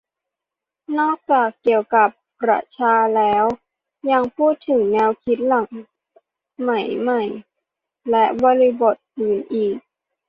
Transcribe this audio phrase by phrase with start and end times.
[0.99, 2.09] นอกจากเกี่ยวกับ
[2.41, 3.45] ประชาแล้ว
[4.11, 5.69] ยังพูดถึงแนวคิดหลัง
[6.55, 7.21] สมัยใหม่
[8.09, 9.75] และบริบทอื่นอีก